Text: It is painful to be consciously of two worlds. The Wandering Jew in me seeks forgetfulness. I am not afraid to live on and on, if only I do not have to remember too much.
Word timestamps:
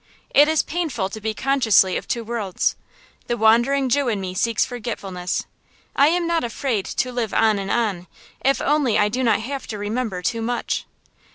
It 0.33 0.47
is 0.47 0.63
painful 0.63 1.09
to 1.09 1.21
be 1.21 1.35
consciously 1.35 1.95
of 1.95 2.07
two 2.07 2.23
worlds. 2.23 2.75
The 3.27 3.37
Wandering 3.37 3.87
Jew 3.87 4.07
in 4.07 4.19
me 4.19 4.33
seeks 4.33 4.65
forgetfulness. 4.65 5.45
I 5.95 6.07
am 6.07 6.25
not 6.25 6.43
afraid 6.43 6.85
to 6.87 7.11
live 7.11 7.35
on 7.35 7.59
and 7.59 7.69
on, 7.69 8.07
if 8.43 8.63
only 8.63 8.97
I 8.97 9.09
do 9.09 9.21
not 9.21 9.41
have 9.41 9.67
to 9.67 9.77
remember 9.77 10.23
too 10.23 10.41
much. 10.41 10.85